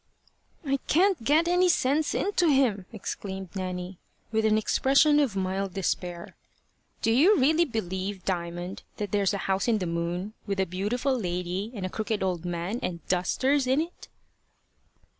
"I 0.65 0.77
can't 0.87 1.23
get 1.23 1.47
any 1.47 1.69
sense 1.69 2.15
into 2.15 2.47
him," 2.47 2.87
exclaimed 2.91 3.49
Nanny, 3.53 3.99
with 4.31 4.45
an 4.45 4.57
expression 4.57 5.19
of 5.19 5.35
mild 5.35 5.75
despair. 5.75 6.35
"Do 7.03 7.11
you 7.11 7.37
really 7.37 7.65
believe, 7.65 8.25
Diamond, 8.25 8.81
that 8.97 9.11
there's 9.11 9.35
a 9.35 9.45
house 9.45 9.67
in 9.67 9.77
the 9.77 9.85
moon, 9.85 10.33
with 10.47 10.59
a 10.59 10.65
beautiful 10.65 11.15
lady 11.15 11.71
and 11.75 11.85
a 11.85 11.89
crooked 11.89 12.23
old 12.23 12.45
man 12.45 12.79
and 12.81 13.07
dusters 13.09 13.67
in 13.67 13.79
it?" 13.79 14.07